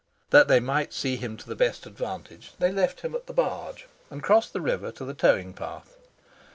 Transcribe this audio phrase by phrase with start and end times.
[0.31, 3.87] That they might see him to the best advantage they left him at the Barge
[4.09, 5.95] and crossed the river to the towing path.